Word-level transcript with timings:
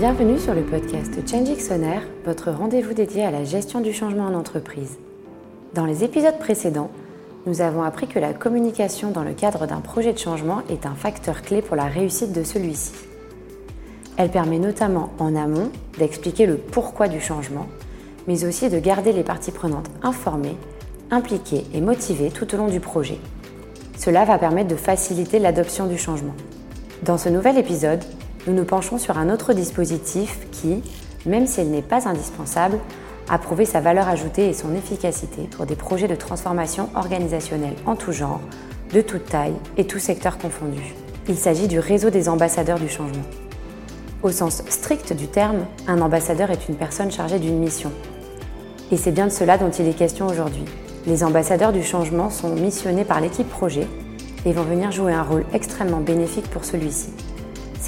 Bienvenue 0.00 0.38
sur 0.38 0.54
le 0.54 0.62
podcast 0.62 1.12
Change 1.28 1.58
Xonaire, 1.58 2.00
votre 2.24 2.50
rendez-vous 2.50 2.94
dédié 2.94 3.22
à 3.22 3.30
la 3.30 3.44
gestion 3.44 3.82
du 3.82 3.92
changement 3.92 4.24
en 4.24 4.32
entreprise. 4.32 4.96
Dans 5.74 5.84
les 5.84 6.04
épisodes 6.04 6.38
précédents, 6.38 6.90
nous 7.44 7.60
avons 7.60 7.82
appris 7.82 8.06
que 8.06 8.18
la 8.18 8.32
communication 8.32 9.10
dans 9.10 9.24
le 9.24 9.34
cadre 9.34 9.66
d'un 9.66 9.82
projet 9.82 10.14
de 10.14 10.18
changement 10.18 10.62
est 10.70 10.86
un 10.86 10.94
facteur 10.94 11.42
clé 11.42 11.60
pour 11.60 11.76
la 11.76 11.84
réussite 11.84 12.32
de 12.32 12.44
celui-ci. 12.44 12.92
Elle 14.16 14.30
permet 14.30 14.58
notamment 14.58 15.10
en 15.18 15.36
amont 15.36 15.70
d'expliquer 15.98 16.46
le 16.46 16.56
pourquoi 16.56 17.06
du 17.06 17.20
changement, 17.20 17.66
mais 18.26 18.46
aussi 18.46 18.70
de 18.70 18.78
garder 18.78 19.12
les 19.12 19.22
parties 19.22 19.52
prenantes 19.52 19.90
informées, 20.02 20.56
impliquées 21.10 21.66
et 21.74 21.82
motivées 21.82 22.30
tout 22.30 22.54
au 22.54 22.56
long 22.56 22.68
du 22.68 22.80
projet. 22.80 23.18
Cela 23.98 24.24
va 24.24 24.38
permettre 24.38 24.68
de 24.68 24.76
faciliter 24.76 25.38
l'adoption 25.38 25.86
du 25.86 25.98
changement. 25.98 26.36
Dans 27.02 27.18
ce 27.18 27.28
nouvel 27.28 27.58
épisode, 27.58 28.02
nous 28.46 28.54
nous 28.54 28.64
penchons 28.64 28.98
sur 28.98 29.18
un 29.18 29.28
autre 29.30 29.52
dispositif 29.52 30.38
qui, 30.50 30.82
même 31.26 31.46
s'il 31.46 31.70
n'est 31.70 31.82
pas 31.82 32.08
indispensable, 32.08 32.78
a 33.28 33.38
prouvé 33.38 33.64
sa 33.64 33.80
valeur 33.80 34.08
ajoutée 34.08 34.48
et 34.48 34.54
son 34.54 34.74
efficacité 34.74 35.42
pour 35.50 35.66
des 35.66 35.76
projets 35.76 36.08
de 36.08 36.14
transformation 36.14 36.88
organisationnelle 36.94 37.76
en 37.86 37.96
tout 37.96 38.12
genre, 38.12 38.40
de 38.92 39.00
toute 39.02 39.26
taille 39.26 39.54
et 39.76 39.86
tout 39.86 39.98
secteur 39.98 40.38
confondu. 40.38 40.94
Il 41.28 41.36
s'agit 41.36 41.68
du 41.68 41.78
réseau 41.78 42.10
des 42.10 42.28
ambassadeurs 42.28 42.80
du 42.80 42.88
changement. 42.88 43.22
Au 44.22 44.30
sens 44.30 44.62
strict 44.68 45.12
du 45.12 45.28
terme, 45.28 45.66
un 45.86 46.00
ambassadeur 46.00 46.50
est 46.50 46.68
une 46.68 46.74
personne 46.74 47.10
chargée 47.10 47.38
d'une 47.38 47.58
mission. 47.58 47.92
Et 48.90 48.96
c'est 48.96 49.12
bien 49.12 49.26
de 49.26 49.32
cela 49.32 49.58
dont 49.58 49.70
il 49.70 49.86
est 49.86 49.96
question 49.96 50.26
aujourd'hui. 50.26 50.64
Les 51.06 51.22
ambassadeurs 51.22 51.72
du 51.72 51.84
changement 51.84 52.30
sont 52.30 52.54
missionnés 52.54 53.04
par 53.04 53.20
l'équipe 53.20 53.48
projet 53.48 53.86
et 54.44 54.52
vont 54.52 54.64
venir 54.64 54.90
jouer 54.90 55.12
un 55.12 55.22
rôle 55.22 55.44
extrêmement 55.52 56.00
bénéfique 56.00 56.50
pour 56.50 56.64
celui-ci. 56.64 57.10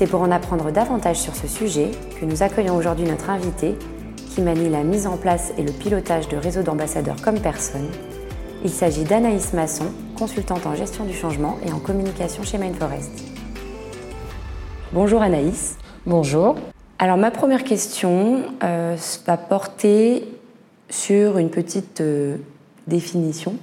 C'est 0.02 0.08
pour 0.08 0.22
en 0.22 0.32
apprendre 0.32 0.72
davantage 0.72 1.20
sur 1.20 1.36
ce 1.36 1.46
sujet 1.46 1.92
que 2.18 2.24
nous 2.24 2.42
accueillons 2.42 2.74
aujourd'hui 2.74 3.04
notre 3.04 3.30
invité 3.30 3.76
qui 4.34 4.40
manie 4.40 4.68
la 4.68 4.82
mise 4.82 5.06
en 5.06 5.16
place 5.16 5.52
et 5.56 5.62
le 5.62 5.70
pilotage 5.70 6.26
de 6.26 6.36
réseaux 6.36 6.62
d'ambassadeurs 6.62 7.22
comme 7.22 7.38
personne. 7.38 7.86
Il 8.64 8.70
s'agit 8.70 9.04
d'Anaïs 9.04 9.52
Masson, 9.52 9.84
consultante 10.18 10.66
en 10.66 10.74
gestion 10.74 11.04
du 11.04 11.12
changement 11.12 11.56
et 11.64 11.70
en 11.70 11.78
communication 11.78 12.42
chez 12.42 12.58
Mindforest. 12.58 13.12
Bonjour 14.92 15.22
Anaïs. 15.22 15.76
Bonjour. 16.04 16.56
Alors 16.98 17.16
ma 17.16 17.30
première 17.30 17.62
question 17.62 18.42
euh, 18.64 18.96
va 19.24 19.36
porter 19.36 20.24
sur 20.90 21.38
une 21.38 21.50
petite 21.50 22.00
euh, 22.00 22.38
définition. 22.88 23.54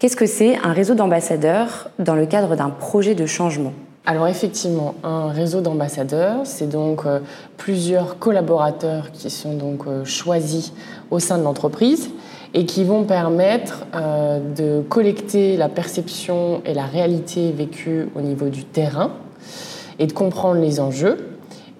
Qu'est-ce 0.00 0.16
que 0.16 0.26
c'est 0.26 0.58
un 0.58 0.74
réseau 0.74 0.94
d'ambassadeurs 0.94 1.88
dans 1.98 2.14
le 2.14 2.26
cadre 2.26 2.56
d'un 2.56 2.68
projet 2.68 3.14
de 3.14 3.24
changement? 3.24 3.72
Alors 4.08 4.26
effectivement, 4.26 4.94
un 5.04 5.28
réseau 5.28 5.60
d'ambassadeurs, 5.60 6.38
c'est 6.44 6.66
donc 6.66 7.04
euh, 7.04 7.20
plusieurs 7.58 8.18
collaborateurs 8.18 9.12
qui 9.12 9.28
sont 9.28 9.52
donc 9.52 9.86
euh, 9.86 10.02
choisis 10.06 10.72
au 11.10 11.18
sein 11.18 11.36
de 11.36 11.42
l'entreprise 11.42 12.08
et 12.54 12.64
qui 12.64 12.84
vont 12.84 13.04
permettre 13.04 13.84
euh, 13.94 14.40
de 14.56 14.80
collecter 14.88 15.58
la 15.58 15.68
perception 15.68 16.62
et 16.64 16.72
la 16.72 16.86
réalité 16.86 17.52
vécue 17.52 18.08
au 18.16 18.22
niveau 18.22 18.48
du 18.48 18.64
terrain 18.64 19.10
et 19.98 20.06
de 20.06 20.12
comprendre 20.14 20.58
les 20.58 20.80
enjeux. 20.80 21.18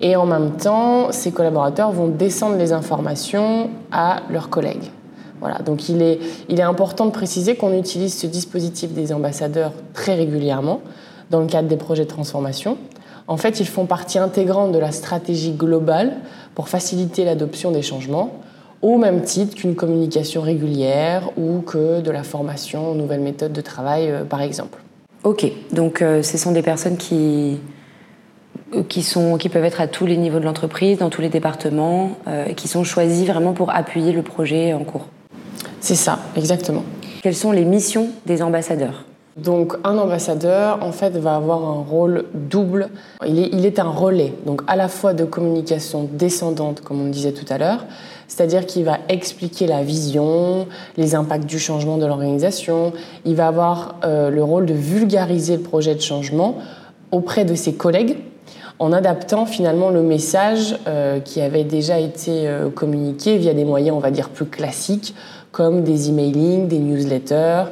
Et 0.02 0.14
en 0.14 0.26
même 0.26 0.58
temps, 0.58 1.10
ces 1.12 1.32
collaborateurs 1.32 1.92
vont 1.92 2.08
descendre 2.08 2.56
les 2.56 2.74
informations 2.74 3.70
à 3.90 4.20
leurs 4.28 4.50
collègues. 4.50 4.90
Voilà, 5.40 5.60
donc 5.60 5.88
il 5.88 6.02
est, 6.02 6.18
il 6.50 6.60
est 6.60 6.64
important 6.64 7.06
de 7.06 7.10
préciser 7.10 7.56
qu'on 7.56 7.72
utilise 7.72 8.14
ce 8.14 8.26
dispositif 8.26 8.92
des 8.92 9.14
ambassadeurs 9.14 9.72
très 9.94 10.14
régulièrement 10.14 10.82
dans 11.30 11.40
le 11.40 11.46
cadre 11.46 11.68
des 11.68 11.76
projets 11.76 12.04
de 12.04 12.08
transformation. 12.08 12.78
En 13.26 13.36
fait, 13.36 13.60
ils 13.60 13.66
font 13.66 13.84
partie 13.84 14.18
intégrante 14.18 14.72
de 14.72 14.78
la 14.78 14.90
stratégie 14.90 15.52
globale 15.52 16.16
pour 16.54 16.68
faciliter 16.68 17.24
l'adoption 17.24 17.70
des 17.70 17.82
changements, 17.82 18.40
au 18.80 18.96
même 18.96 19.22
titre 19.22 19.54
qu'une 19.54 19.74
communication 19.74 20.40
régulière 20.40 21.30
ou 21.36 21.60
que 21.60 22.00
de 22.00 22.10
la 22.10 22.22
formation 22.22 22.90
aux 22.90 22.94
nouvelles 22.94 23.20
méthodes 23.20 23.52
de 23.52 23.60
travail, 23.60 24.10
euh, 24.10 24.24
par 24.24 24.40
exemple. 24.40 24.78
Ok, 25.24 25.50
donc 25.72 26.00
euh, 26.00 26.22
ce 26.22 26.38
sont 26.38 26.52
des 26.52 26.62
personnes 26.62 26.96
qui, 26.96 27.58
euh, 28.74 28.82
qui, 28.88 29.02
sont, 29.02 29.36
qui 29.36 29.48
peuvent 29.48 29.64
être 29.64 29.80
à 29.80 29.88
tous 29.88 30.06
les 30.06 30.16
niveaux 30.16 30.38
de 30.38 30.44
l'entreprise, 30.44 30.98
dans 30.98 31.10
tous 31.10 31.20
les 31.20 31.28
départements, 31.28 32.12
qui 32.56 32.68
sont 32.68 32.84
choisis 32.84 33.26
vraiment 33.26 33.52
pour 33.52 33.70
appuyer 33.70 34.12
le 34.12 34.22
projet 34.22 34.72
en 34.72 34.84
cours. 34.84 35.06
C'est 35.80 35.96
ça, 35.96 36.20
exactement. 36.36 36.84
Quelles 37.22 37.36
sont 37.36 37.52
les 37.52 37.64
missions 37.64 38.08
des 38.26 38.42
ambassadeurs? 38.42 39.04
Donc 39.42 39.74
un 39.84 39.96
ambassadeur, 39.98 40.78
en 40.82 40.92
fait, 40.92 41.16
va 41.16 41.36
avoir 41.36 41.64
un 41.64 41.82
rôle 41.82 42.24
double. 42.34 42.88
Il 43.26 43.64
est, 43.64 43.78
un 43.78 43.90
relais, 43.90 44.32
donc 44.46 44.62
à 44.66 44.76
la 44.76 44.88
fois 44.88 45.14
de 45.14 45.24
communication 45.24 46.08
descendante, 46.12 46.80
comme 46.80 47.00
on 47.00 47.08
disait 47.08 47.32
tout 47.32 47.44
à 47.48 47.58
l'heure, 47.58 47.84
c'est-à-dire 48.26 48.66
qu'il 48.66 48.84
va 48.84 48.98
expliquer 49.08 49.66
la 49.66 49.82
vision, 49.82 50.66
les 50.96 51.14
impacts 51.14 51.46
du 51.46 51.58
changement 51.58 51.96
de 51.96 52.06
l'organisation. 52.06 52.92
Il 53.24 53.36
va 53.36 53.48
avoir 53.48 53.96
euh, 54.04 54.30
le 54.30 54.42
rôle 54.42 54.66
de 54.66 54.74
vulgariser 54.74 55.56
le 55.56 55.62
projet 55.62 55.94
de 55.94 56.00
changement 56.00 56.56
auprès 57.10 57.44
de 57.44 57.54
ses 57.54 57.74
collègues 57.74 58.18
en 58.78 58.92
adaptant 58.92 59.46
finalement 59.46 59.90
le 59.90 60.02
message 60.02 60.76
euh, 60.86 61.20
qui 61.20 61.40
avait 61.40 61.64
déjà 61.64 61.98
été 61.98 62.46
euh, 62.46 62.70
communiqué 62.70 63.38
via 63.38 63.54
des 63.54 63.64
moyens, 63.64 63.96
on 63.96 64.00
va 64.00 64.10
dire, 64.10 64.28
plus 64.28 64.46
classiques, 64.46 65.14
comme 65.50 65.82
des 65.82 66.10
emailing, 66.10 66.68
des 66.68 66.78
newsletters 66.78 67.64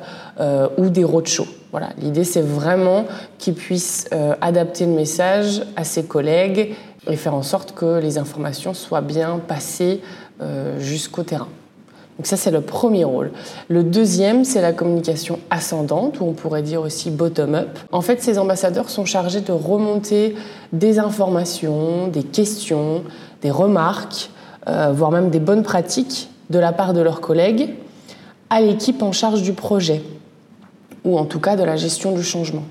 ou 0.76 0.88
des 0.90 1.04
roadshows. 1.04 1.46
Voilà, 1.78 1.92
l'idée 2.00 2.24
c'est 2.24 2.40
vraiment 2.40 3.04
qu'ils 3.36 3.52
puissent 3.52 4.08
euh, 4.14 4.34
adapter 4.40 4.86
le 4.86 4.92
message 4.92 5.60
à 5.76 5.84
ses 5.84 6.04
collègues 6.04 6.74
et 7.06 7.16
faire 7.16 7.34
en 7.34 7.42
sorte 7.42 7.72
que 7.72 8.00
les 8.00 8.16
informations 8.16 8.72
soient 8.72 9.02
bien 9.02 9.38
passées 9.46 10.00
euh, 10.40 10.80
jusqu'au 10.80 11.22
terrain. 11.22 11.48
Donc 12.16 12.26
ça 12.26 12.38
c'est 12.38 12.50
le 12.50 12.62
premier 12.62 13.04
rôle. 13.04 13.30
Le 13.68 13.84
deuxième 13.84 14.46
c'est 14.46 14.62
la 14.62 14.72
communication 14.72 15.38
ascendante 15.50 16.18
ou 16.20 16.24
on 16.24 16.32
pourrait 16.32 16.62
dire 16.62 16.80
aussi 16.80 17.10
bottom-up. 17.10 17.78
En 17.92 18.00
fait 18.00 18.22
ces 18.22 18.38
ambassadeurs 18.38 18.88
sont 18.88 19.04
chargés 19.04 19.42
de 19.42 19.52
remonter 19.52 20.34
des 20.72 20.98
informations, 20.98 22.08
des 22.08 22.22
questions, 22.22 23.02
des 23.42 23.50
remarques, 23.50 24.30
voire 24.66 25.10
même 25.10 25.28
des 25.28 25.40
bonnes 25.40 25.62
pratiques 25.62 26.30
de 26.48 26.58
la 26.58 26.72
part 26.72 26.94
de 26.94 27.02
leurs 27.02 27.20
collègues 27.20 27.74
à 28.48 28.62
l'équipe 28.62 29.02
en 29.02 29.12
charge 29.12 29.42
du 29.42 29.52
projet, 29.52 30.02
ou 31.06 31.16
en 31.18 31.24
tout 31.24 31.40
cas 31.40 31.56
de 31.56 31.64
la 31.64 31.76
gestion 31.76 32.12
du 32.12 32.22
changement. 32.22 32.64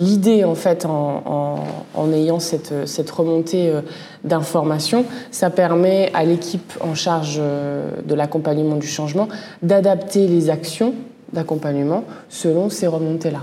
L'idée, 0.00 0.42
en 0.42 0.54
fait, 0.54 0.86
en, 0.86 2.12
ayant 2.12 2.40
cette, 2.40 2.88
cette 2.88 3.10
remontée 3.10 3.68
euh, 3.68 3.82
d'informations, 4.24 5.04
ça 5.30 5.50
permet 5.50 6.10
à 6.14 6.24
l'équipe 6.24 6.72
en 6.80 6.94
charge 6.94 7.36
euh, 7.38 7.90
de 8.04 8.14
l'accompagnement 8.14 8.76
du 8.76 8.86
changement 8.86 9.28
d'adapter 9.62 10.26
les 10.26 10.50
actions 10.50 10.94
d'accompagnement 11.32 12.04
selon 12.28 12.68
ces 12.68 12.86
remontées-là. 12.86 13.40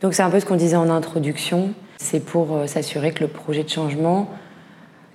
Donc 0.00 0.14
c'est 0.14 0.22
un 0.22 0.30
peu 0.30 0.38
ce 0.38 0.46
qu'on 0.46 0.56
disait 0.56 0.76
en 0.76 0.90
introduction, 0.90 1.70
c'est 1.98 2.20
pour 2.20 2.54
euh, 2.54 2.66
s'assurer 2.66 3.12
que 3.12 3.24
le 3.24 3.28
projet 3.28 3.64
de 3.64 3.68
changement, 3.68 4.28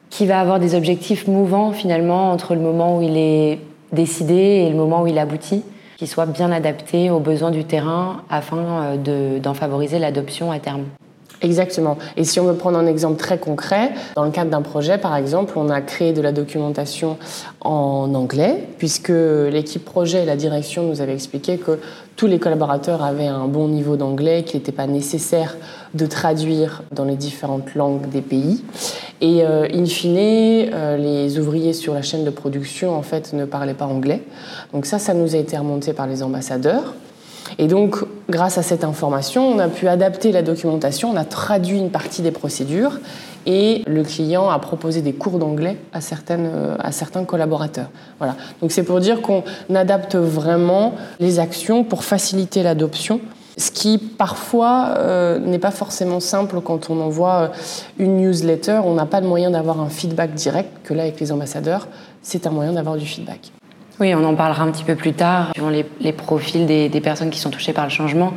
qui 0.09 0.25
va 0.25 0.39
avoir 0.39 0.59
des 0.59 0.75
objectifs 0.75 1.27
mouvants 1.27 1.71
finalement 1.71 2.31
entre 2.31 2.53
le 2.53 2.61
moment 2.61 2.97
où 2.97 3.01
il 3.01 3.17
est 3.17 3.59
décidé 3.91 4.33
et 4.33 4.69
le 4.69 4.75
moment 4.75 5.03
où 5.03 5.07
il 5.07 5.17
aboutit, 5.17 5.63
qu'il 5.97 6.07
soit 6.07 6.25
bien 6.25 6.51
adapté 6.51 7.09
aux 7.09 7.19
besoins 7.19 7.51
du 7.51 7.63
terrain 7.63 8.23
afin 8.29 8.97
euh, 8.97 9.39
d'en 9.39 9.53
favoriser 9.53 9.99
l'adoption 9.99 10.51
à 10.51 10.59
terme. 10.59 10.85
Exactement. 11.41 11.97
Et 12.17 12.23
si 12.23 12.39
on 12.39 12.45
veut 12.45 12.55
prendre 12.55 12.77
un 12.77 12.87
exemple 12.87 13.17
très 13.17 13.37
concret, 13.37 13.91
dans 14.15 14.23
le 14.23 14.31
cadre 14.31 14.51
d'un 14.51 14.61
projet, 14.61 14.97
par 14.97 15.15
exemple, 15.15 15.53
on 15.57 15.69
a 15.69 15.81
créé 15.81 16.13
de 16.13 16.21
la 16.21 16.31
documentation 16.31 17.17
en 17.61 18.13
anglais, 18.13 18.67
puisque 18.77 19.09
l'équipe 19.09 19.83
projet 19.83 20.23
et 20.23 20.25
la 20.25 20.35
direction 20.35 20.83
nous 20.83 21.01
avaient 21.01 21.13
expliqué 21.13 21.57
que 21.57 21.79
tous 22.15 22.27
les 22.27 22.39
collaborateurs 22.39 23.03
avaient 23.03 23.27
un 23.27 23.47
bon 23.47 23.67
niveau 23.67 23.97
d'anglais, 23.97 24.43
qu'il 24.43 24.59
n'était 24.59 24.71
pas 24.71 24.87
nécessaire 24.87 25.57
de 25.93 26.05
traduire 26.05 26.83
dans 26.91 27.03
les 27.03 27.15
différentes 27.15 27.75
langues 27.75 28.07
des 28.09 28.21
pays. 28.21 28.63
Et 29.19 29.43
euh, 29.43 29.67
in 29.73 29.85
fine, 29.85 30.17
euh, 30.17 30.97
les 30.97 31.37
ouvriers 31.37 31.73
sur 31.73 31.93
la 31.93 32.01
chaîne 32.01 32.23
de 32.23 32.29
production, 32.29 32.95
en 32.95 33.01
fait, 33.01 33.33
ne 33.33 33.45
parlaient 33.45 33.73
pas 33.73 33.85
anglais. 33.85 34.23
Donc 34.73 34.85
ça, 34.85 34.99
ça 34.99 35.13
nous 35.13 35.35
a 35.35 35.37
été 35.37 35.57
remonté 35.57 35.91
par 35.91 36.07
les 36.07 36.23
ambassadeurs. 36.23 36.93
Et 37.57 37.67
donc, 37.67 38.03
grâce 38.29 38.57
à 38.57 38.63
cette 38.63 38.83
information, 38.83 39.47
on 39.47 39.59
a 39.59 39.67
pu 39.67 39.87
adapter 39.87 40.31
la 40.31 40.41
documentation, 40.41 41.11
on 41.11 41.15
a 41.15 41.25
traduit 41.25 41.77
une 41.77 41.89
partie 41.89 42.21
des 42.21 42.31
procédures 42.31 42.99
et 43.45 43.83
le 43.87 44.03
client 44.03 44.49
a 44.49 44.59
proposé 44.59 45.01
des 45.01 45.13
cours 45.13 45.39
d'anglais 45.39 45.77
à, 45.93 45.99
à 45.99 46.91
certains 46.91 47.23
collaborateurs. 47.25 47.89
Voilà. 48.19 48.35
Donc 48.61 48.71
c'est 48.71 48.83
pour 48.83 48.99
dire 48.99 49.21
qu'on 49.21 49.43
adapte 49.73 50.15
vraiment 50.15 50.95
les 51.19 51.39
actions 51.39 51.83
pour 51.83 52.03
faciliter 52.03 52.63
l'adoption 52.63 53.21
ce 53.57 53.71
qui 53.71 53.97
parfois 53.97 54.95
euh, 54.97 55.39
n'est 55.39 55.59
pas 55.59 55.71
forcément 55.71 56.19
simple 56.19 56.59
quand 56.61 56.89
on 56.89 56.99
envoie 56.99 57.35
euh, 57.35 57.47
une 57.99 58.17
newsletter, 58.17 58.81
on 58.83 58.95
n'a 58.95 59.05
pas 59.05 59.21
le 59.21 59.27
moyen 59.27 59.51
d'avoir 59.51 59.79
un 59.79 59.89
feedback 59.89 60.33
direct, 60.33 60.69
que 60.83 60.93
là 60.93 61.03
avec 61.03 61.19
les 61.19 61.31
ambassadeurs, 61.31 61.87
c'est 62.21 62.47
un 62.47 62.51
moyen 62.51 62.73
d'avoir 62.73 62.97
du 62.97 63.05
feedback. 63.05 63.51
Oui, 63.99 64.13
on 64.13 64.23
en 64.25 64.35
parlera 64.35 64.63
un 64.63 64.71
petit 64.71 64.83
peu 64.83 64.95
plus 64.95 65.13
tard, 65.13 65.51
suivant 65.53 65.69
les, 65.69 66.11
profils 66.11 66.65
des, 66.65 67.01
personnes 67.01 67.29
qui 67.29 67.39
sont 67.39 67.49
touchées 67.49 67.71
par 67.71 67.85
le 67.85 67.89
changement. 67.89 68.33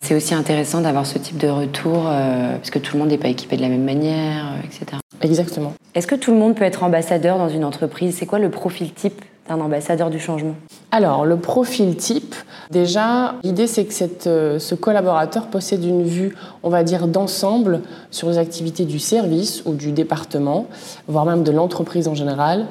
C'est 0.00 0.14
aussi 0.14 0.34
intéressant 0.34 0.80
d'avoir 0.80 1.06
ce 1.06 1.18
type 1.18 1.38
de 1.38 1.48
retour, 1.48 2.04
euh, 2.06 2.56
parce 2.56 2.70
que 2.70 2.78
tout 2.78 2.94
le 2.94 3.00
monde 3.00 3.08
n'est 3.08 3.18
pas 3.18 3.28
équipé 3.28 3.56
de 3.56 3.62
la 3.62 3.68
même 3.68 3.84
manière, 3.84 4.54
etc. 4.64 4.98
Exactement. 5.20 5.72
Est-ce 5.94 6.06
que 6.06 6.14
tout 6.14 6.32
le 6.32 6.38
monde 6.38 6.54
peut 6.54 6.64
être 6.64 6.84
ambassadeur 6.84 7.38
dans 7.38 7.48
une 7.48 7.64
entreprise? 7.64 8.16
C'est 8.16 8.26
quoi 8.26 8.38
le 8.38 8.50
profil 8.50 8.92
type 8.92 9.22
d'un 9.48 9.60
ambassadeur 9.60 10.10
du 10.10 10.20
changement? 10.20 10.54
Alors, 10.92 11.24
le 11.24 11.36
profil 11.36 11.96
type, 11.96 12.34
déjà, 12.70 13.34
l'idée 13.42 13.66
c'est 13.66 13.84
que 13.84 13.94
cette, 13.94 14.28
euh, 14.28 14.60
ce 14.60 14.76
collaborateur 14.76 15.46
possède 15.46 15.84
une 15.84 16.04
vue, 16.04 16.36
on 16.62 16.70
va 16.70 16.84
dire, 16.84 17.08
d'ensemble 17.08 17.80
sur 18.12 18.28
les 18.28 18.38
activités 18.38 18.84
du 18.84 19.00
service 19.00 19.62
ou 19.66 19.74
du 19.74 19.90
département, 19.90 20.66
voire 21.08 21.24
même 21.24 21.42
de 21.42 21.50
l'entreprise 21.50 22.06
en 22.06 22.14
général. 22.14 22.66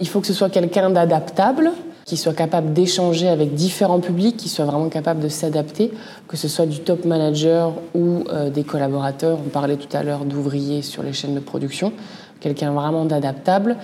Il 0.00 0.08
faut 0.08 0.20
que 0.20 0.26
ce 0.26 0.32
soit 0.32 0.50
quelqu'un 0.50 0.90
d'adaptable, 0.90 1.72
qui 2.04 2.16
soit 2.16 2.34
capable 2.34 2.72
d'échanger 2.72 3.28
avec 3.28 3.54
différents 3.54 4.00
publics, 4.00 4.36
qui 4.36 4.48
soit 4.48 4.64
vraiment 4.64 4.88
capable 4.88 5.20
de 5.20 5.28
s'adapter, 5.28 5.90
que 6.28 6.36
ce 6.36 6.48
soit 6.48 6.66
du 6.66 6.80
top 6.80 7.04
manager 7.04 7.72
ou 7.94 8.24
euh, 8.30 8.50
des 8.50 8.62
collaborateurs. 8.62 9.38
On 9.44 9.48
parlait 9.48 9.76
tout 9.76 9.94
à 9.96 10.02
l'heure 10.02 10.24
d'ouvriers 10.24 10.82
sur 10.82 11.02
les 11.02 11.12
chaînes 11.12 11.34
de 11.34 11.40
production. 11.40 11.92
Quelqu'un 12.40 12.72
vraiment 12.72 13.04
d'adaptable 13.04 13.76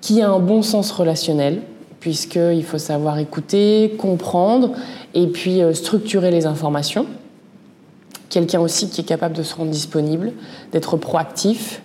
qui 0.00 0.22
a 0.22 0.30
un 0.30 0.40
bon 0.40 0.62
sens 0.62 0.90
relationnel, 0.90 1.62
puisqu'il 2.00 2.64
faut 2.64 2.78
savoir 2.78 3.18
écouter, 3.18 3.94
comprendre 3.98 4.72
et 5.14 5.26
puis 5.26 5.62
euh, 5.62 5.74
structurer 5.74 6.30
les 6.30 6.46
informations. 6.46 7.06
Quelqu'un 8.30 8.60
aussi 8.60 8.90
qui 8.90 9.00
est 9.00 9.04
capable 9.04 9.34
de 9.34 9.42
se 9.42 9.54
rendre 9.54 9.70
disponible, 9.70 10.32
d'être 10.72 10.96
proactif. 10.96 11.82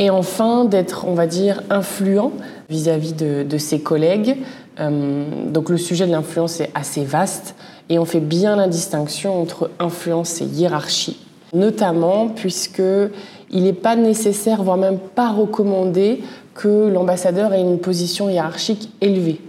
Et 0.00 0.08
enfin, 0.08 0.64
d'être, 0.64 1.04
on 1.06 1.12
va 1.12 1.26
dire, 1.26 1.62
influent 1.68 2.32
vis-à-vis 2.70 3.12
de, 3.12 3.58
ses 3.58 3.80
collègues. 3.80 4.38
Euh, 4.80 5.24
donc 5.46 5.68
le 5.68 5.76
sujet 5.76 6.06
de 6.06 6.10
l'influence 6.10 6.58
est 6.60 6.70
assez 6.74 7.04
vaste 7.04 7.54
et 7.90 7.98
on 7.98 8.06
fait 8.06 8.20
bien 8.20 8.56
la 8.56 8.66
distinction 8.66 9.38
entre 9.38 9.70
influence 9.78 10.40
et 10.40 10.46
hiérarchie, 10.46 11.20
notamment 11.52 12.28
puisque 12.28 12.82
il 13.50 13.64
n'est 13.64 13.74
pas 13.74 13.94
nécessaire, 13.94 14.62
voire 14.62 14.78
même 14.78 14.98
pas 14.98 15.32
recommandé, 15.32 16.22
que 16.54 16.88
l'ambassadeur 16.88 17.52
ait 17.52 17.60
une 17.60 17.78
position 17.78 18.30
hiérarchique 18.30 18.90
élevée. 19.02 19.42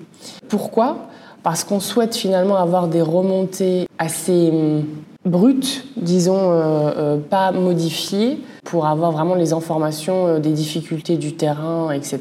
Pourquoi? 0.50 1.08
Parce 1.44 1.64
qu'on 1.64 1.80
souhaite 1.80 2.14
finalement 2.14 2.58
avoir 2.58 2.90
des 2.90 3.02
remontées 3.02 3.88
assez 3.98 4.52
brutes, 5.26 5.86
disons, 5.98 6.52
euh, 6.52 6.92
euh, 6.98 7.18
pas 7.18 7.52
modifiées, 7.52 8.40
pour 8.64 8.88
avoir 8.88 9.12
vraiment 9.12 9.36
les 9.36 9.54
informations 9.54 10.28
euh, 10.28 10.40
des 10.40 10.52
difficultés 10.52 11.18
du 11.18 11.34
terrain, 11.36 11.92
etc. 11.92 12.20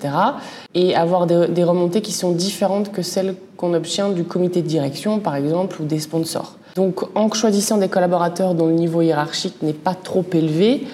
Et 0.75 0.95
avoir 0.95 1.27
des, 1.27 1.49
des 1.49 1.65
remontées 1.65 2.03
qui 2.03 2.13
sont 2.13 2.33
différentes 2.33 2.93
que 2.93 3.03
celles 3.03 3.35
qu'on 3.57 3.75
obtient 3.75 4.11
du 4.11 4.25
comité 4.25 4.63
de 4.63 4.67
direction, 4.67 5.19
par 5.19 5.37
exemple, 5.37 5.81
ou 5.81 5.85
des 5.85 5.99
sponsors. 5.99 6.57
Donc 6.77 7.03
en 7.17 7.33
choisissant 7.33 7.79
des 7.79 7.89
collaborateurs 7.89 8.55
dont 8.55 8.67
le 8.67 8.75
niveau 8.75 9.03
hiérarchique 9.03 9.63
n'est 9.63 9.73
pas 9.73 9.95
trop 9.95 10.25
élevé, 10.33 10.87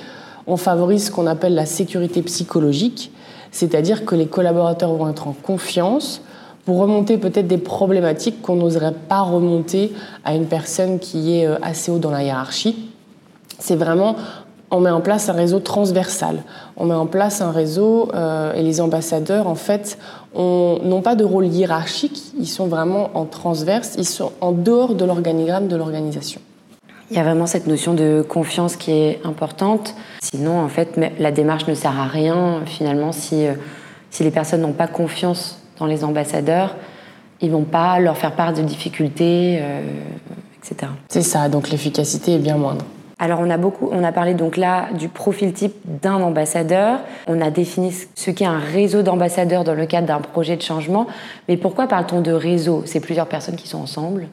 on 0.47 0.57
favorise 0.57 1.07
ce 1.07 1.11
qu'on 1.11 1.27
appelle 1.27 1.55
la 1.55 1.67
sécurité 1.67 2.23
psychologique, 2.23 3.13
c'est-à-dire 3.51 4.05
que 4.05 4.15
les 4.15 4.27
collaborateurs 4.27 4.93
vont 4.95 5.09
être 5.09 5.29
en 5.29 5.33
confiance 5.33 6.23
pour 6.67 6.79
remonter 6.79 7.17
peut-être 7.17 7.47
des 7.47 7.59
problématiques 7.59 8.43
qu'on 8.43 8.57
n'oserait 8.57 8.93
pas 9.09 9.23
remonter 9.23 9.93
à 10.25 10.35
une 10.35 10.47
personne 10.47 10.99
qui 10.99 11.39
est 11.39 11.47
euh, 11.47 11.57
assez 11.63 11.91
haut 11.91 11.99
dans 11.99 12.11
la 12.11 12.25
hiérarchie. 12.25 12.91
C'est 13.61 13.77
vraiment, 13.77 14.17
on 14.73 14.81
met 14.81 14.91
en 14.91 15.01
place 15.01 15.29
un 15.29 15.33
réseau 15.33 15.61
transversal. 15.61 16.43
On 16.77 16.87
met 16.87 16.95
en 16.95 17.07
place 17.07 17.41
un 17.41 17.53
réseau 17.53 18.11
euh, 18.15 18.53
et 18.53 18.63
les 18.63 18.81
ambassadeurs, 18.81 19.47
en 19.47 19.55
fait, 19.55 19.97
n'ont 20.35 21.01
pas 21.03 21.15
de 21.15 21.25
rôle 21.25 21.47
hiérarchique, 21.47 22.33
ils 22.39 22.49
sont 22.49 22.67
vraiment 22.67 23.11
en 23.15 23.25
transverse, 23.25 23.95
ils 23.97 24.07
sont 24.07 24.33
en 24.43 24.53
dehors 24.53 24.95
de 24.95 25.05
l'organigramme 25.05 25.69
de 25.69 25.77
l'organisation. 25.77 26.43
Il 27.11 27.17
y 27.17 27.21
a 27.21 27.23
vraiment 27.23 27.47
cette 27.47 27.69
notion 27.69 27.95
de 27.95 28.25
confiance 28.29 28.75
qui 28.77 28.91
est 28.91 29.21
importante. 29.25 29.95
Sinon, 30.21 30.59
en 30.59 30.69
fait, 30.69 31.01
la 31.21 31.31
démarche 31.31 31.69
ne 31.69 31.75
sert 31.75 31.99
à 31.99 32.07
rien 32.07 32.63
finalement 32.67 33.13
si, 33.13 33.47
euh, 33.47 33.55
si 34.11 34.25
les 34.25 34.33
personnes 34.33 34.63
n'ont 34.63 34.73
pas 34.73 34.89
confiance 34.89 35.61
dans 35.79 35.87
les 35.87 36.05
ambassadeurs. 36.05 36.77
Ils 37.41 37.51
vont 37.51 37.65
pas 37.65 37.99
leur 37.99 38.17
faire 38.17 38.33
part 38.33 38.53
de 38.53 38.63
difficultés, 38.63 39.59
euh, 39.61 39.83
etc. 40.59 40.93
C'est 41.09 41.23
ça. 41.23 41.49
Donc 41.49 41.71
l'efficacité 41.71 42.35
est 42.35 42.39
bien 42.39 42.57
moindre. 42.57 42.85
Alors 43.19 43.41
on 43.41 43.49
a 43.49 43.57
beaucoup, 43.57 43.89
on 43.93 44.05
a 44.05 44.13
parlé 44.13 44.35
donc 44.35 44.59
là 44.59 44.89
du 44.93 45.09
profil 45.09 45.53
type 45.55 45.75
d'un 46.03 46.17
ambassadeur. 46.17 47.01
On 47.27 47.41
a 47.41 47.51
défini 47.51 47.95
ce 48.15 48.31
qu'est 48.31 48.45
un 48.45 48.59
réseau 48.59 49.03
d'ambassadeurs 49.03 49.65
dans 49.65 49.75
le 49.75 49.87
cadre 49.87 50.07
d'un 50.07 50.21
projet 50.21 50.57
de 50.57 50.63
changement. 50.63 51.07
Mais 51.49 51.57
pourquoi 51.57 51.87
parle-t-on 51.87 52.21
de 52.21 52.33
réseau? 52.33 52.83
C'est 52.85 53.01
plusieurs 53.01 53.27
personnes 53.27 53.57
qui 53.57 53.69
sont 53.69 53.79
ensemble. 53.79 54.29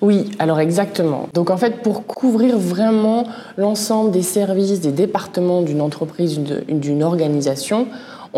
Oui, 0.00 0.30
alors 0.38 0.60
exactement. 0.60 1.28
Donc 1.34 1.50
en 1.50 1.56
fait, 1.56 1.82
pour 1.82 2.06
couvrir 2.06 2.56
vraiment 2.56 3.24
l'ensemble 3.56 4.10
des 4.10 4.22
services, 4.22 4.80
des 4.80 4.92
départements 4.92 5.62
d'une 5.62 5.80
entreprise, 5.80 6.40
d'une 6.68 7.02
organisation, 7.02 7.86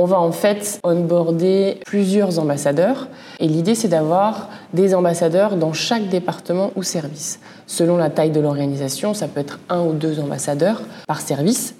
on 0.00 0.06
va 0.06 0.18
en 0.18 0.32
fait 0.32 0.80
onboarder 0.82 1.78
plusieurs 1.84 2.38
ambassadeurs. 2.38 3.08
Et 3.38 3.46
l'idée, 3.46 3.74
c'est 3.74 3.88
d'avoir 3.88 4.48
des 4.72 4.94
ambassadeurs 4.94 5.56
dans 5.56 5.74
chaque 5.74 6.08
département 6.08 6.70
ou 6.74 6.82
service. 6.82 7.38
Selon 7.66 7.98
la 7.98 8.08
taille 8.08 8.30
de 8.30 8.40
l'organisation, 8.40 9.12
ça 9.12 9.28
peut 9.28 9.40
être 9.40 9.60
un 9.68 9.82
ou 9.82 9.92
deux 9.92 10.18
ambassadeurs 10.18 10.80
par 11.06 11.20
service. 11.20 11.74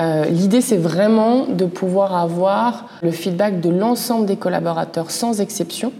Euh, 0.00 0.24
l'idée, 0.24 0.62
c'est 0.62 0.78
vraiment 0.78 1.44
de 1.44 1.66
pouvoir 1.66 2.16
avoir 2.16 2.86
le 3.02 3.10
feedback 3.10 3.60
de 3.60 3.68
l'ensemble 3.68 4.24
des 4.24 4.36
collaborateurs 4.36 5.10
sans 5.10 5.42
exception 5.42 5.92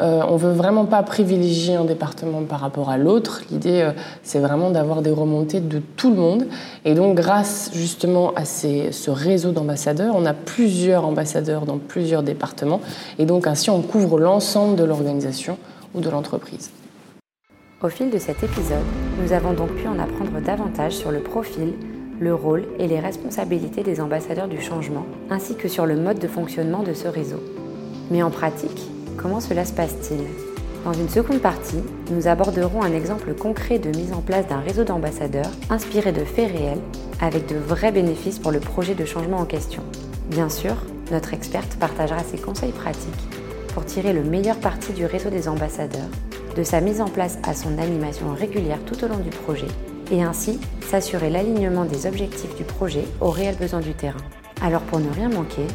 euh, 0.00 0.22
on 0.28 0.36
veut 0.36 0.52
vraiment 0.52 0.84
pas 0.84 1.02
privilégier 1.02 1.74
un 1.74 1.84
département 1.84 2.42
par 2.42 2.60
rapport 2.60 2.90
à 2.90 2.98
l'autre. 2.98 3.42
L'idée, 3.50 3.80
euh, 3.80 3.92
c'est 4.22 4.40
vraiment 4.40 4.70
d'avoir 4.70 5.00
des 5.00 5.10
remontées 5.10 5.60
de 5.60 5.80
tout 5.96 6.10
le 6.10 6.16
monde. 6.16 6.46
Et 6.84 6.94
donc, 6.94 7.16
grâce 7.16 7.70
justement 7.72 8.32
à 8.34 8.44
ce 8.44 9.10
réseau 9.10 9.52
d'ambassadeurs, 9.52 10.14
on 10.14 10.26
a 10.26 10.34
plusieurs 10.34 11.06
ambassadeurs 11.06 11.64
dans 11.64 11.78
plusieurs 11.78 12.22
départements. 12.22 12.80
Et 13.18 13.24
donc, 13.24 13.46
ainsi, 13.46 13.70
on 13.70 13.80
couvre 13.80 14.18
l'ensemble 14.18 14.76
de 14.76 14.84
l'organisation 14.84 15.56
ou 15.94 16.00
de 16.00 16.10
l'entreprise. 16.10 16.70
Au 17.82 17.88
fil 17.88 18.10
de 18.10 18.18
cet 18.18 18.42
épisode, 18.42 18.84
nous 19.22 19.32
avons 19.32 19.52
donc 19.52 19.70
pu 19.74 19.86
en 19.86 19.98
apprendre 19.98 20.40
davantage 20.44 20.92
sur 20.92 21.10
le 21.10 21.20
profil, 21.20 21.72
le 22.18 22.34
rôle 22.34 22.64
et 22.78 22.86
les 22.86 23.00
responsabilités 23.00 23.82
des 23.82 24.00
ambassadeurs 24.00 24.48
du 24.48 24.60
changement, 24.60 25.06
ainsi 25.30 25.54
que 25.54 25.68
sur 25.68 25.86
le 25.86 25.96
mode 25.96 26.18
de 26.18 26.28
fonctionnement 26.28 26.82
de 26.82 26.94
ce 26.94 27.08
réseau. 27.08 27.42
Mais 28.10 28.22
en 28.22 28.30
pratique, 28.30 28.90
Comment 29.16 29.40
cela 29.40 29.64
se 29.64 29.72
passe-t-il 29.72 30.20
Dans 30.84 30.92
une 30.92 31.08
seconde 31.08 31.40
partie, 31.40 31.82
nous 32.10 32.28
aborderons 32.28 32.82
un 32.82 32.92
exemple 32.92 33.34
concret 33.34 33.78
de 33.78 33.88
mise 33.96 34.12
en 34.12 34.20
place 34.20 34.46
d'un 34.46 34.60
réseau 34.60 34.84
d'ambassadeurs 34.84 35.50
inspiré 35.70 36.12
de 36.12 36.24
faits 36.24 36.52
réels 36.52 36.80
avec 37.20 37.46
de 37.46 37.56
vrais 37.56 37.92
bénéfices 37.92 38.38
pour 38.38 38.52
le 38.52 38.60
projet 38.60 38.94
de 38.94 39.04
changement 39.04 39.38
en 39.38 39.46
question. 39.46 39.82
Bien 40.30 40.48
sûr, 40.48 40.76
notre 41.10 41.32
experte 41.32 41.76
partagera 41.76 42.22
ses 42.24 42.38
conseils 42.38 42.72
pratiques 42.72 43.28
pour 43.72 43.84
tirer 43.84 44.12
le 44.12 44.22
meilleur 44.22 44.56
parti 44.56 44.92
du 44.92 45.06
réseau 45.06 45.30
des 45.30 45.48
ambassadeurs, 45.48 46.10
de 46.54 46.62
sa 46.62 46.80
mise 46.80 47.00
en 47.00 47.08
place 47.08 47.38
à 47.42 47.54
son 47.54 47.78
animation 47.78 48.32
régulière 48.34 48.80
tout 48.86 49.02
au 49.04 49.08
long 49.08 49.18
du 49.18 49.30
projet, 49.30 49.68
et 50.10 50.22
ainsi 50.22 50.60
s'assurer 50.88 51.30
l'alignement 51.30 51.84
des 51.84 52.06
objectifs 52.06 52.54
du 52.54 52.64
projet 52.64 53.04
aux 53.20 53.30
réels 53.30 53.56
besoins 53.56 53.80
du 53.80 53.94
terrain. 53.94 54.16
Alors 54.62 54.82
pour 54.82 55.00
ne 55.00 55.10
rien 55.10 55.28
manquer, 55.28 55.66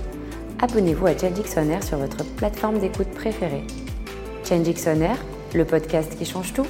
abonnez-vous 0.62 1.08
à 1.08 1.14
Change 1.14 1.84
sur 1.84 1.98
votre 1.98 2.24
plateforme 2.36 2.80
d'écoute 2.80 3.10
préférée. 3.10 3.64
Change 4.48 4.68
le 5.54 5.66
podcast 5.66 6.16
qui 6.18 6.26
change 6.26 6.54
tout. 6.54 6.68